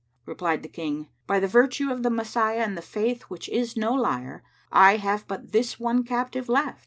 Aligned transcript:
Replied 0.25 0.63
the 0.63 0.67
King, 0.67 1.09
'By 1.27 1.39
the 1.39 1.47
virtue 1.47 1.91
of 1.91 2.01
the 2.01 2.09
Messiah 2.09 2.61
and 2.63 2.75
the 2.75 2.81
Faith 2.81 3.21
which 3.29 3.47
is 3.49 3.77
no 3.77 3.93
liar, 3.93 4.41
I 4.71 4.97
have 4.97 5.27
but 5.27 5.51
this 5.51 5.79
one 5.79 6.03
captive 6.03 6.49
left!" 6.49 6.79